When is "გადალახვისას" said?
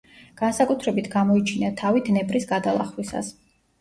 2.53-3.31